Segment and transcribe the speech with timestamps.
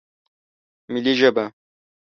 [0.91, 1.45] ملي ژبه